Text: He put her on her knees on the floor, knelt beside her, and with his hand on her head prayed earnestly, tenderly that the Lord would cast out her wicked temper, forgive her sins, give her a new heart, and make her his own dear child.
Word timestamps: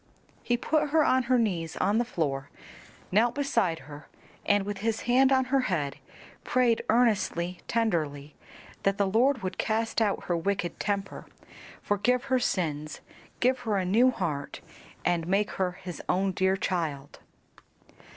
He 0.41 0.57
put 0.57 0.89
her 0.89 1.03
on 1.05 1.25
her 1.29 1.37
knees 1.37 1.77
on 1.77 1.99
the 1.99 2.05
floor, 2.05 2.49
knelt 3.11 3.35
beside 3.35 3.81
her, 3.85 4.07
and 4.47 4.65
with 4.65 4.79
his 4.79 5.01
hand 5.01 5.31
on 5.31 5.45
her 5.53 5.59
head 5.69 5.97
prayed 6.43 6.81
earnestly, 6.89 7.59
tenderly 7.67 8.33
that 8.81 8.97
the 8.97 9.05
Lord 9.05 9.43
would 9.43 9.59
cast 9.59 10.01
out 10.01 10.23
her 10.23 10.35
wicked 10.35 10.79
temper, 10.79 11.27
forgive 11.83 12.23
her 12.23 12.39
sins, 12.39 13.01
give 13.41 13.59
her 13.59 13.77
a 13.77 13.85
new 13.85 14.09
heart, 14.09 14.61
and 15.05 15.27
make 15.27 15.51
her 15.51 15.73
his 15.73 16.01
own 16.09 16.31
dear 16.31 16.57
child. 16.57 17.19